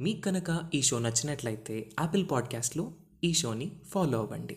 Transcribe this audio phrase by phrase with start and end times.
[0.00, 2.90] మీకు కనుక ఈ షో నచ్చినట్లయితే యాపిల్ పాడ్కాస్ట్లో
[3.24, 4.56] ఈ షోని ఫాలో అవ్వండి.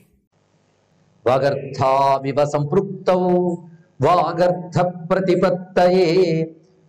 [1.27, 3.09] వాగర్థావివ సంపృక్త
[4.05, 6.07] వాగర్థ ప్రతిపత్తయే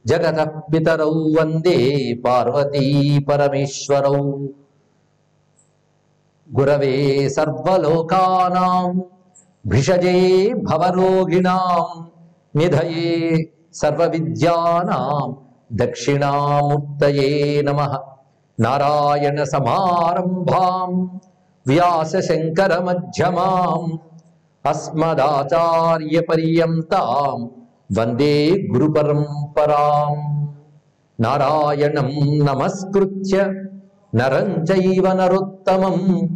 [0.07, 1.79] జగత పితరౌ వందే
[2.27, 4.47] పార్వతీ పరమేశ్వరౌ.
[6.59, 9.03] గురవే సర్వలోకానాం
[9.67, 12.11] భిషజే భవరోగిణాం
[12.59, 15.37] నిధయే సర్వవిద్యానాం
[15.73, 18.12] దక్షిణామూర్తయే నమః.
[18.55, 21.07] நாராயண சமாரம்பாம்
[21.67, 23.99] வியாசங்கர மத்தியமாம்
[24.65, 27.51] அஸ்மதாச்சாரிய பரியந்தாம்
[27.89, 30.23] வந்தே குரு பரம்பராம்.
[31.17, 32.17] நாராயணம்
[32.49, 33.55] நமஸ்கிருத்திய
[34.17, 36.29] நரஞ்சைவ நருத்தமம்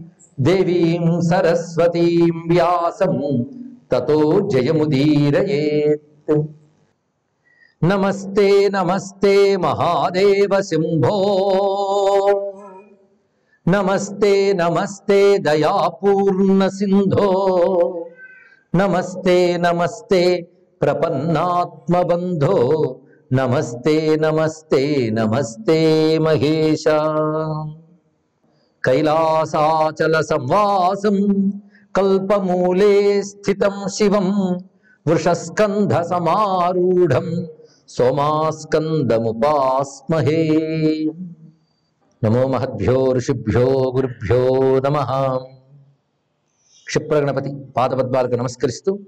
[0.43, 3.51] தேவீம் சரஸ்வதீம் வியாசம்
[3.91, 6.03] ததோ ஜெயமுதீரயேத்.
[7.83, 11.15] நமஸ்தே நமஸ்தே மகாதேவ சிம்போ.
[13.69, 17.31] नमस्ते नमस्ते दयापूर्णसिन्धो
[18.75, 20.51] नमस्ते नमस्ते
[20.81, 23.01] प्रपन्नात्मबन्धो।
[23.33, 26.85] नमस्ते नमस्ते नमस्ते महेश।
[28.85, 31.51] कैलासाचलसंवासं
[31.95, 34.59] कल्पमूले स्थितं शिवं।
[35.07, 37.47] वृषस्कन्धसमारूढं
[37.89, 40.57] सोमास्कन्दमुपास्महे।
[42.25, 44.39] నమో మహద్భ్యో ఋషిభ్యో గురుభ్యో
[44.79, 44.97] నమ.
[46.87, 48.99] క్షిప్రగణపతి పాదపద్మాలకు నమస్కరిస్తూ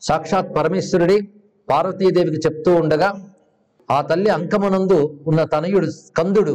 [0.00, 1.18] సాక్షాత్ పరమేశ్వరుడే
[1.70, 3.08] పార్వతీదేవికి చెప్తూ ఉండగా
[3.90, 6.54] ఆ తల్లి అంకమునందు ఉన్న తనయుడు స్కందుడు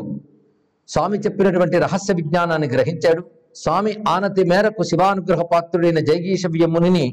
[0.88, 3.24] స్వామి చెప్పినటువంటి రహస్య విజ్ఞానాన్ని గ్రహించాడు.
[3.56, 7.06] స్వామి ఆనతి మేరకు శివానుగ్రహ పాత్రుడైన జైగీషవ్య మునిని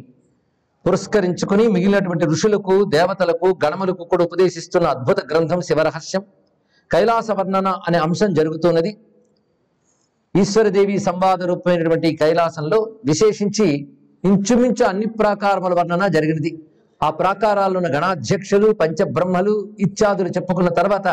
[0.85, 6.25] పురస్కరించుకుని మిగిలినటువంటి ఋషులకు దేవతలకు గణములకు కూడా ఉపదేశిస్తున్న అద్భుత గ్రంథం శివరహస్యం.
[6.93, 8.91] కైలాస వర్ణన అనే అంశం జరుగుతున్నది.
[10.35, 13.67] ఈశ్వరదేవి సంవాద రూపమైనటువంటి కైలాసంలో విశేషించి
[14.25, 16.51] ఇంచుమించు అన్ని ప్రాకారముల వర్ణన జరిగినది.
[17.03, 21.09] ఆ ప్రాకారాల్లో ఉన్న గణాధ్యక్షులు పంచబ్రహ్మలు ఇత్యాదులు చెప్పుకున్న తర్వాత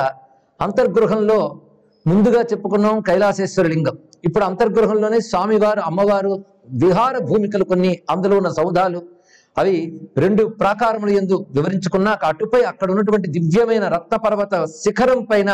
[0.61, 1.61] అంతర్గృహంలో
[2.07, 3.95] ముందుగా చెప్పుకున్నాం కైలాసేశ్వర లింగం.
[4.25, 6.44] ఇప్పుడు అంతర్గృహంలోనే స్వామివారు అమ్మవారు
[6.83, 9.01] విహార భూమికలు కొన్ని అందులో ఉన్న సౌధాలు
[9.55, 9.75] అవి
[10.17, 15.51] రెండు ప్రాకారములు ఎందు వివరించుకున్నాక అటుపై అక్కడ ఉన్నటువంటి దివ్యమైన రక్త పర్వత శిఖరం పైన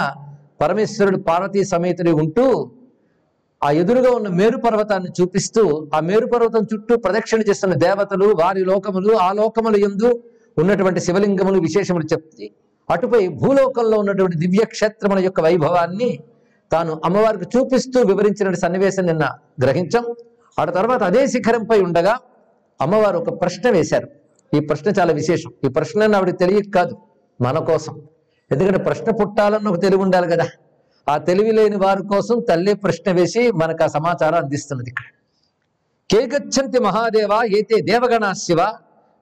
[0.59, 2.45] పరమేశ్వరుడు పార్వతీ సమేతుడి ఉంటూ
[3.61, 5.63] ఆ ఎదురుగా ఉన్న మేరు పర్వతాన్ని చూపిస్తూ
[5.93, 10.09] ఆ మేరు పర్వతం చుట్టూ ప్రదక్షిణ చేస్తున్న దేవతలు వారి లోకములు ఆ లోకములు ఎందు
[10.57, 12.45] ఉన్నటువంటి శివలింగములు విశేషములు చెప్తి
[12.89, 16.09] అటుపై భూలోకంలో ఉన్నటువంటి దివ్య క్షేత్రముల యొక్క వైభవాన్ని
[16.71, 19.25] తాను అమ్మవారికి చూపిస్తూ వివరించిన సన్నివేశం నిన్న
[19.61, 20.05] గ్రహించాం.
[20.57, 22.13] ఆ తర్వాత అదే శిఖరంపై ఉండగా
[22.81, 24.07] అమ్మవారు ఒక ప్రశ్న వేశారు.
[24.57, 25.51] ఈ ప్రశ్న చాలా విశేషం.
[25.65, 26.97] ఈ ప్రశ్న ఆవిడ తెలియక కాదు.
[27.41, 28.01] మన కోసం.
[28.51, 30.47] ఎందుకంటే ప్రశ్న పుట్టాలన్న ఒక తెలివి ఉండాలి కదా.
[31.09, 35.03] ఆ తెలివి లేని వారి కోసం తల్లి ప్రశ్న వేసి మనకు ఆ సమాచారం అందిస్తున్నది ఇక్కడ.
[36.11, 38.57] కేగచ్చంతి మహాదేవ ఏతే దేవగణ శివ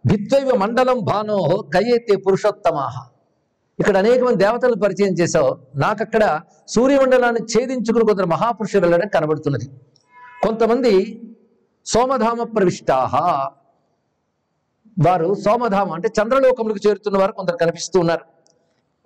[0.06, 3.10] భిత్వైవ మండలం భానోహో కయేతే పురుషోత్తమాహ
[3.80, 5.58] ఇక్కడ అనేక మంది దేవతలు పరిచయం చేశావు.
[5.76, 9.66] నాకక్కడ సూర్యమండలాన్ని ఛేదించుకుని కొందరు మహాపురుషులు వెళ్ళడం కనబడుతున్నది.
[10.44, 11.22] కొంతమంది
[11.86, 13.16] సోమధామ ప్రవిష్టాహ
[15.06, 18.26] వారు సోమధామ అంటే చంద్రలోకములకు చేరుతున్న వారు కొందరు కనిపిస్తూ ఉన్నారు.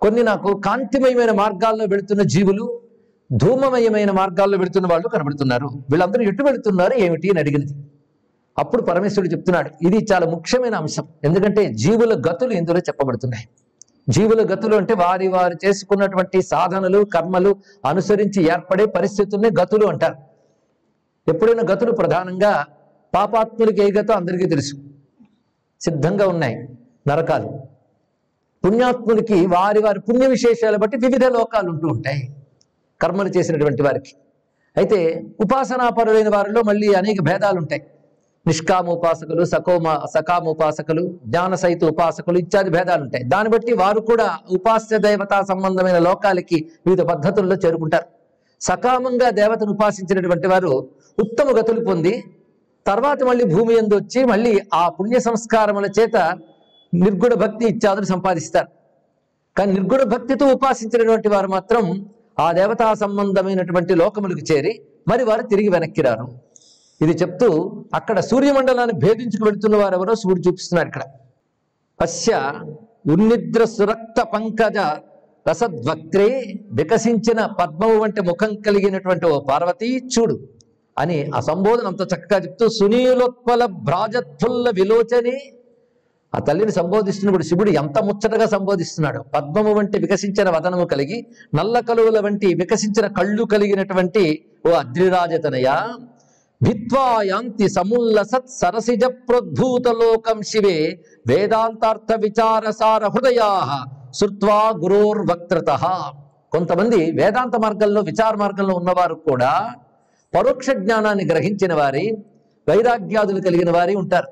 [0.00, 2.80] కొన్ని నాకు కాంతిమయమైన మార్గాల్లో వెళుతున్న జీవులు
[3.32, 5.66] ధూమమయమైన మార్గాల్లో వెళుతున్న వాళ్ళు కనబడుతున్నారు.
[5.66, 7.74] వీళ్ళందరూ ఎటు వెళుతున్నారు ఏమిటి అని అడిగినది
[8.58, 11.08] అప్పుడు పరమేశ్వరుడు చెప్తున్నాడు ఇది చాలా ముఖ్యమైన అంశం.
[11.24, 13.48] ఎందుకంటే జీవుల గతులు ఇందులో చెప్పబడుతున్నాయి.
[14.08, 17.56] జీవుల గతులు అంటే వారి వారు చేసుకున్నటువంటి సాధనలు కర్మలు
[17.88, 20.33] అనుసరించి ఏర్పడే పరిస్థితుల్ని గతులు అంటారు.
[21.28, 22.66] ఎప్పుడైనా గతులు ప్రధానంగా
[23.14, 24.76] పాపాత్ములకి ఏ గతో అందరికీ తెలుసు.
[25.80, 26.56] సిద్ధంగా ఉన్నాయి
[27.08, 27.48] నరకాలు.
[28.64, 32.36] పుణ్యాత్ములకి వారి వారి పుణ్య విశేషాలు బట్టి వివిధ లోకాలు ఉంటూ ఉంటాయి
[33.02, 34.12] కర్మలు చేసినటువంటి వారికి.
[34.76, 34.98] అయితే
[35.40, 37.82] ఉపాసనాపరులైన వారిలో మళ్ళీ అనేక భేదాలు ఉంటాయి.
[38.46, 43.24] నిష్కామ ఉపాసకులు సకోమ సకామ ఉపాసకులు జ్ఞాన సహిత ఉపాసకులు ఇత్యాది భేదాలు ఉంటాయి.
[43.24, 48.04] దాన్ని బట్టి వారు కూడా ఉపాస్య దేవతా సంబంధమైన లోకాలకి వివిధ పద్ధతుల్లో చేరుకుంటారు.
[48.60, 50.88] సకామంగా దేవతను ఉపాసించినటువంటి వారు
[51.18, 52.14] ఉత్తమ గతులు పొంది
[52.86, 56.16] తర్వాత మళ్ళీ భూమి ఎందు వచ్చి మళ్ళీ ఆ పుణ్య సంస్కారముల చేత
[56.92, 58.68] నిర్గుణ భక్తి ఇత్యాదులు సంపాదిస్తారు.
[59.56, 61.84] కానీ నిర్గుణ భక్తితో ఉపాసించినటువంటి వారు మాత్రం
[62.44, 64.72] ఆ దేవతా సంబంధమైనటువంటి లోకములకు చేరి
[65.10, 66.26] మరి వారు తిరిగి వెనక్కి రారు.
[67.00, 67.48] ఇది చెప్తూ
[67.98, 71.04] అక్కడ సూర్యమండలాన్ని భేదించుకు వెళుతున్న వారు ఎవరో సూర్యుడు చూపిస్తున్నారు ఇక్కడ.
[72.00, 72.32] పశ్య
[73.14, 74.78] ఉన్నిద్ర సురక్త పంకజ
[75.48, 76.28] రసద్వక్త్రే
[76.78, 80.36] వికసించిన పద్మము వంటి ముఖం కలిగినటువంటి ఓ పార్వతి చూడు.
[80.96, 85.36] అని ఆ సంబోధన అంత చక్కగా చెప్తూ సునీలోత్పల భ్రాజత్ఫుల్ల విలోచని.
[86.32, 89.20] ఆ తల్లిని సంబోధిస్తున్నప్పుడు శివుడు ఎంత ముచ్చటగా సంబోధిస్తున్నాడు.
[89.34, 91.18] పద్మము వంటి వికసించిన వదనము కలిగి
[91.54, 94.24] నల్ల కలువుల వంటి వికసించిన కళ్ళు కలిగినటువంటి
[94.66, 95.68] ఓ అద్రిరాజతనయ.
[96.60, 100.76] భిత్వాయాంతి సముల్లసత్ సరసిజ ప్రోద్భూత లోకం శివే
[101.26, 103.50] వేదాంతార్థ విచారసార హృదయా
[104.14, 105.70] శృత్వా గురోర్వక్త్రత
[106.52, 109.52] కొంతమంది వేదాంత మార్గంలో విచార మార్గంలో ఉన్నవారు కూడా
[110.34, 112.16] పరోక్ష జ్ఞానాన్ని గ్రహించిన వారి
[112.68, 114.28] వైరాగ్యాదులు కలిగిన వారి ఉంటారు.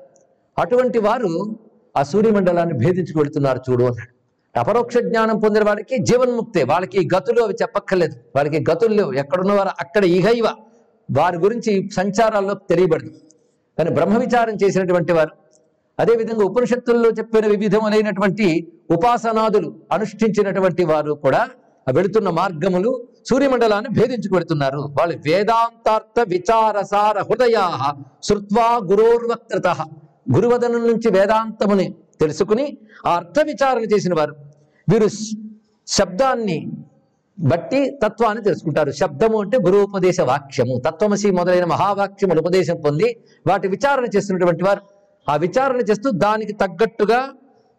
[0.61, 1.59] అటువంటి వారు
[1.97, 4.13] ఆ సూర్యమండలాన్ని భేదించుకు వెళుతున్నారు చూడు అన్నాడు.
[4.59, 8.15] అపరోక్ష జ్ఞానం పొందిన వారికి జీవన్ముక్తే వాళ్ళకి గతులు అవి చెప్పక్కర్లేదు.
[8.35, 9.13] వాళ్ళకి గతులు లేవు.
[9.13, 10.47] ఎక్కడున్నవారు అక్కడ ఇహైవ.
[11.17, 13.09] వారి గురించి సంచారాల్లో తెలియబడదు.
[13.77, 15.29] కానీ బ్రహ్మ విచారం చేసినటువంటి వారు
[15.99, 21.47] అదేవిధంగా ఉపనిషత్తుల్లో చెప్పిన వివిధములైనటువంటి ఉపాసనాదులు అనుష్ఠించినటువంటి వారు కూడా
[21.91, 24.55] వెళుతున్న మార్గములు సూర్యమండలాన్ని భేదించుకు
[24.99, 27.93] వాళ్ళు వేదాంతార్థ విచారసార హృదయా
[28.23, 29.67] శృత్వా గురోర్వక్త్రత
[30.35, 32.77] గురువదనం నుంచి వేదాంతముని తెలుసుకుని
[33.07, 34.35] ఆ అర్థ విచారణ చేసిన వారు.
[34.91, 35.07] వీరు
[35.87, 36.71] శబ్దాన్ని
[37.39, 38.91] బట్టి తత్వాన్ని తెలుసుకుంటారు.
[38.91, 40.81] శబ్దము అంటే గురుపదేశ వాక్యము.
[40.85, 44.81] తత్వమసి మొదలైన మహావాక్యములు ఉపదేశం పొంది వాటి విచారణ చేస్తున్నటువంటి వారు.
[45.29, 47.29] ఆ విచారణ చేస్తూ దానికి తగ్గట్టుగా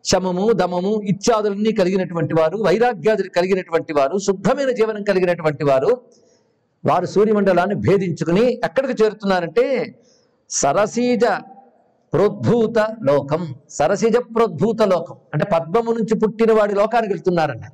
[0.04, 6.00] శమము దమము ఇత్యాదులన్నీ కలిగినటువంటి వారు వైరాగ్యాదులు కలిగినటువంటి వారు శుద్ధమైన జీవనం కలిగినటువంటి వారు
[6.84, 9.94] వారు సూర్యమండలాన్ని భేదించుకుని ఎక్కడికి చేరుతున్నారంటే
[10.50, 11.24] సరసీజ
[12.12, 15.16] ప్రోద్భూత లోకం సరసీజ ప్రోద్భూత లోకం.
[15.34, 17.64] అంటే పద్మము నుంచి పుట్టిన వాడి లోకానికి వెళ్తున్నారన్న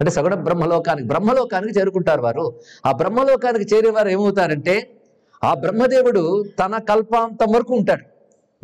[0.00, 2.54] అంటే సగుణ బ్రహ్మలోకానికి బ్రహ్మలోకానికి చేరుకుంటారు వారు.
[2.86, 4.90] ఆ బ్రహ్మలోకానికి చేరే వారు ఏమవుతారంటే
[5.44, 8.04] ఆ బ్రహ్మదేవుడు తన కల్పాంతం వరకు ఉంటాడు.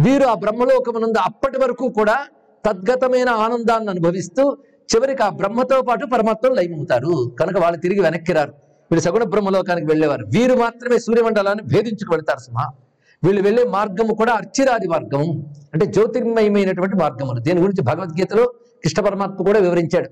[0.02, 2.26] వీరు ఆ బ్రహ్మలోకమునందు అప్పటి వరకు కూడా
[2.66, 4.56] తద్గతమైన ఆనందాన్ని అనుభవిస్తూ
[4.94, 7.36] చివరికి ఆ బ్రహ్మతో పాటు పరమాత్మ లయమవుతారు.
[7.40, 8.52] కనుక వాళ్ళు తిరిగి వెనక్కి రారు.
[8.90, 10.26] వీళ్ళు సగుణ బ్రహ్మలోకానికి వెళ్ళేవారు.
[10.26, 12.70] వీరు మాత్రమే సూర్యమండలాన్ని భేదించుకు వెళ్తారు సుమా.
[13.24, 18.44] వీళ్ళు వెళ్ళే మార్గము కూడా అర్చిరాది మార్గము అంటే జ్యోతిర్మయమైనటువంటి మార్గములు దీని గురించి భగవద్గీతలో
[18.84, 20.10] కృష్ణ పరమాత్మ కూడా వివరించాడు.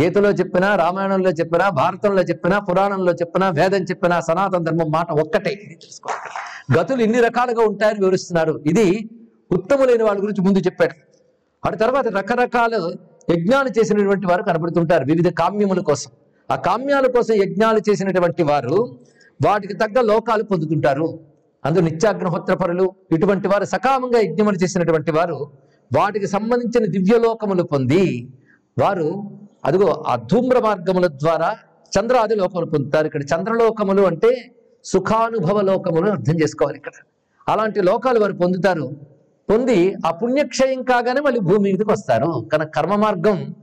[0.00, 5.54] గీతలో చెప్పినా రామాయణంలో చెప్పినా భారతంలో చెప్పినా పురాణంలో చెప్పినా వేదం చెప్పినా సనాతన ధర్మం మాట ఒక్కటే.
[5.54, 6.80] తెలుసుకోవాలి.
[6.80, 8.62] గతులు ఇన్ని రకాలుగా ఉంటాయని వివరిస్తున్నారు.
[8.66, 9.10] ఇది
[9.52, 11.09] ఉత్తములైన వాళ్ళ గురించి ముందు చెప్పాడు.
[11.64, 12.74] అటు తర్వాత రకరకాల
[13.30, 16.10] యజ్ఞాలు చేసినటువంటి వారు కనబడుతుంటారు వివిధ కామ్యముల కోసం.
[16.50, 18.76] ఆ కామ్యాల కోసం యజ్ఞాలు చేసినటువంటి వారు
[19.46, 21.20] వాటికి తగ్గ లోకాలు పొందుతుంటారు.
[21.64, 25.50] అందులో నిత్యాగ్నిహోత్ర పరులు ఇటువంటి వారు సకామంగా యజ్ఞములు చేసినటువంటి వారు
[25.90, 28.28] వాటికి సంబంధించిన దివ్యలోకములు పొంది
[28.78, 29.08] వారు
[29.64, 31.56] అదిగో ఆ ధూమ్ర మార్గముల ద్వారా
[31.92, 33.06] చంద్రాది లోకములు పొందుతారు.
[33.06, 34.30] ఇక్కడ చంద్రలోకములు అంటే
[34.84, 36.92] సుఖానుభవ లోకములు అర్థం చేసుకోవాలి ఇక్కడ.
[37.48, 38.86] అలాంటి లోకాలు వారు పొందుతారు.
[39.50, 43.54] పొంది ఆ పుణ్యక్షయం కాగానే మళ్ళీ భూమి మీదకి వస్తారు కనుక కర్మ మార్గం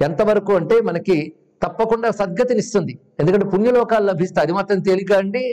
[0.00, 1.32] ఎంతవరకు అంటే మనకి
[1.62, 2.98] తప్పకుండా సద్గతినిస్తుంది.
[3.20, 4.44] ఎందుకంటే పుణ్యలోకాలు లభిస్తాయి.
[4.44, 5.44] అది మాత్రం తేలిక అండి.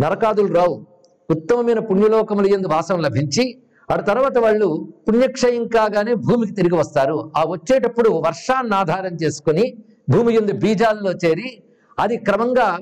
[0.00, 0.86] నరకాదులు రావు.
[1.30, 3.44] ఉత్తమమైన పుణ్యలోకములు ఎందు వాసం లభించి
[3.90, 7.32] ఆ తర్వాత వాళ్ళు పుణ్యక్షయం కాగానే భూమికి తిరిగి వస్తారు.
[7.36, 9.64] ఆ వచ్చేటప్పుడు వర్షాన్ని ఆధారం చేసుకొని
[10.10, 11.62] భూమి ఎందు బీజాల్లో చేరి
[11.98, 12.78] అది క్రమంగా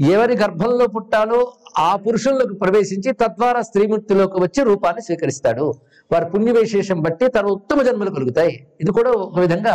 [0.00, 5.74] ఎవరి గర్భంలో పుట్టాలో ఆ ఆ పురుషుల్లోకి ప్రవేశించి తద్వారా స్త్రీమూర్తిలోకి వచ్చి రూపాన్ని స్వీకరిస్తాడు.
[6.12, 8.66] వారి పుణ్య విశేషం బట్టి తన ఉత్తమ జన్మలు కలుగుతాయి.
[8.80, 9.74] ఇది కూడా ఒక విధంగా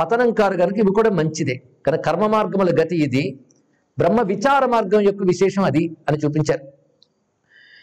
[0.00, 1.56] పతనం కారు కనుక ఇవి కూడా మంచిదే.
[1.86, 3.24] కనుక కర్మ మార్గముల గతి ఇది.
[3.98, 6.64] బ్రహ్మ విచార మార్గం యొక్క విశేషం అది అని చూపించారు.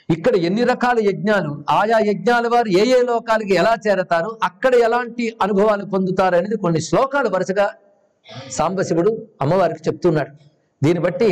[0.10, 5.86] ఇక్కడ ఎన్ని రకాల యజ్ఞాలు ఆయా యజ్ఞాల వారు ఏ ఏ లోకాలకి ఎలా చేరతారు అక్కడ ఎలాంటి అనుభవాలు
[5.86, 7.68] పొందుతారు అనేది కొన్ని శ్లోకాలు వరుసగా
[8.52, 9.12] సాంబశివుడు
[9.42, 10.34] అమ్మవారికి చెప్తున్నాడు.
[10.84, 11.30] దీన్ని బట్టి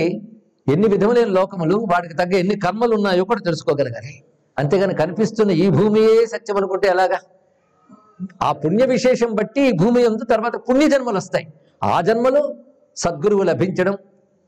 [0.71, 4.24] ఎన్ని విధములైన లోకములు వాటికి తగ్గ ఎన్ని కర్మలు ఉన్నాయో కూడా తెలుసుకోగలగాలి.
[4.60, 7.20] అంతేగాని కనిపిస్తున్న ఈ భూమియే సత్యం అనుకుంటే ఎలాగా?
[8.44, 11.48] ఆ పుణ్య విశేషం బట్టి ఈ భూమి ఎందు తర్వాత పుణ్య జన్మలు వస్తాయి.
[11.84, 12.55] ఆ జన్మలో
[12.98, 13.98] సద్గురువు లభించడం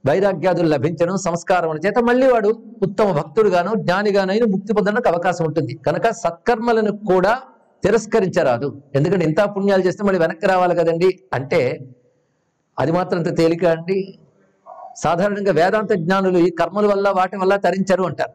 [0.07, 2.50] వైరాగ్యాదులు లభించడం సంస్కారం చేత మళ్ళీ వాడు
[2.84, 5.79] ఉత్తమ భక్తుడుగాను జ్ఞానిగానైనా ముక్తి పొందడానికి అవకాశం ఉంటుంది.
[5.88, 7.39] కనుక సత్కర్మలను కూడా
[7.84, 8.81] తిరస్కరించరాదు.
[8.96, 11.19] ఎందుకంటే ఇంత పుణ్యాలు చేస్తే మళ్ళీ వెనక్కి రావాలి కదండి.
[11.34, 11.79] అంటే
[12.79, 14.19] అది మాత్రం అంత తేలిక అండి.
[14.95, 18.31] సాధారణంగా వేదాంత జ్ఞానులు ఈ కర్మల వల్ల వాటి వల్ల తరించరు అంటారు.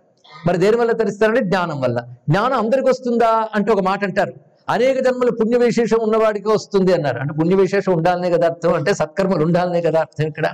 [0.46, 2.00] మరి దేని వల్ల తరిస్తారంటే జ్ఞానం వల్ల.
[2.28, 4.32] జ్ఞానం అందరికి వస్తుందా అంటే ఒక మాట అంటారు.
[4.68, 7.18] అనేక జన్మలు పుణ్య విశేషం ఉన్నవాడికి వస్తుంది అన్నారు.
[7.18, 10.46] అంటే పుణ్య విశేషం ఉండాలనే కదా అర్థం అంటే సత్కర్మలు ఉండాలనే కదా అర్థం ఇక్కడ.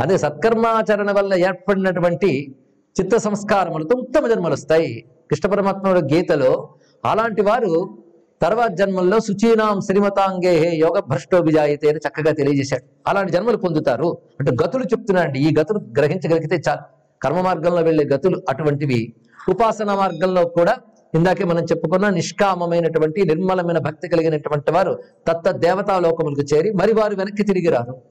[0.00, 2.56] అదే సత్కర్మాచరణ వల్ల ఏర్పడినటువంటి
[3.00, 5.04] చిత్త సంస్కారములతో ఉత్తమ జన్మలు వస్తాయి.
[5.30, 6.68] కృష్ణ పరమాత్మ గీతలో
[7.04, 7.98] అలాంటి వారు
[8.42, 12.82] తర్వాత జన్మల్లో శుచీనాం శ్రీమతాంగే యోగ భ్రష్టోభిజాయితే అని చక్కగా తెలియజేశాడు.
[13.06, 14.18] అలాంటి జన్మలు పొందుతారు.
[14.40, 16.80] అంటే గతులు చెప్తున్నాడు ఈ గతులు గ్రహించగలిగితే చాలు.
[17.22, 19.12] కర్మ మార్గంలో వెళ్ళే గతులు అటువంటివి.
[19.48, 20.76] ఉపాసన మార్గంలో కూడా
[21.14, 27.68] ఇందాకే మనం చెప్పుకున్న నిష్కామమైనటువంటి నిర్మలమైన భక్తి కలిగినటువంటి వారు తత్త దేవతాలోకములకు చేరి మరి వారు వెనక్కి తిరిగి
[27.68, 28.02] రారు.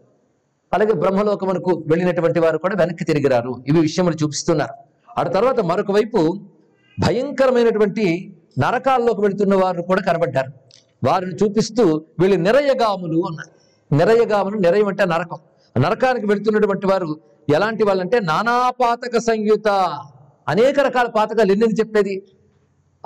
[0.74, 3.64] అలాగే బ్రహ్మలోకమునకు వెళ్ళినటువంటి వారు కూడా వెనక్కి తిరిగి రారు.
[3.68, 4.74] ఇవి విషయములు చూపిస్తున్నారు.
[5.20, 6.40] ఆ తర్వాత మరొక వైపు
[7.00, 10.52] భయంకరమైనటువంటి నరకాల్లోకి వెళుతున్న వారు కూడా కనబడ్డారు.
[11.04, 13.56] వారిని చూపిస్తూ వీళ్ళు నిరయగాములు అన్నారు.
[13.96, 15.38] నిరయగాములు నిరయం అంటే నరకం.
[15.82, 17.20] నరకానికి వెళుతున్నటువంటి వారు
[17.54, 19.68] ఎలాంటి వాళ్ళంటే నానాపాతక సంయుత.
[20.48, 22.24] అనేక రకాల పాతకాలు ఎన్ని చెప్పేది?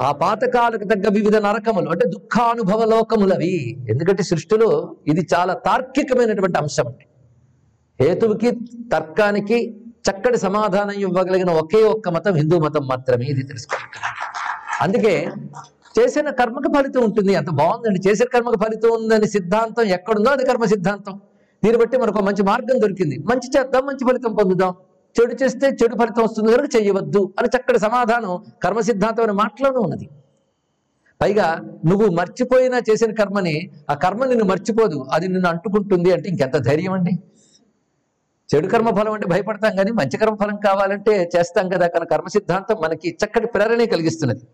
[0.02, 3.78] ఆ పాతకాలకు తగ్గ వివిధ నరకములు అంటే దుఃఖానుభవ లోకములు అవి.
[3.90, 7.06] ఎందుకంటే సృష్టిలో ఇది చాలా తార్కికమైనటువంటి అంశం అండి.
[8.04, 8.52] హేతువుకి
[8.92, 14.09] తర్కానికి చక్కటి సమాధానం ఇవ్వగలిగిన ఒకే ఒక్క మతం హిందూ మతం మాత్రమే ఇది తెలుసుకోవాలి.
[14.82, 15.14] అందుకే
[16.00, 17.36] చేసిన కర్మకు ఫలితం ఉంటుంది.
[17.36, 18.10] అంత బాగుందండి.
[18.10, 21.16] చేసిన కర్మకు ఫలితం ఉందని సిద్ధాంతం ఎక్కడుందో అది కర్మ సిద్ధాంతం.
[21.64, 23.18] దీన్ని బట్టి మనకు ఒక మంచి మార్గం దొరికింది.
[23.18, 24.74] మంచి చేద్దాం మంచి ఫలితం పొందుదాం.
[25.16, 28.34] చెడు చేస్తే చెడు ఫలితం వస్తుంది కనుక చేయవద్దు అని చక్కటి సమాధానం
[28.64, 30.10] కర్మ సిద్ధాంతం అనే మాటలోనే ఉన్నది.
[31.22, 31.48] పైగా
[31.86, 35.06] నువ్వు మర్చిపోయినా చేసిన కర్మని ఆ కర్మ నిన్ను మర్చిపోదు.
[35.12, 37.14] అది నిన్ను అంటుకుంటుంది అంటే ఇంకెంత ధైర్యం అండి?
[38.50, 41.88] చెడు కర్మ ఫలం అంటే భయపడతాం కానీ మంచి కర్మ ఫలం కావాలంటే చేస్తాం కదా.
[41.88, 44.46] కానీ కర్మ సిద్ధాంతం మనకి చక్కటి ప్రేరణ కలిగిస్తున్నది.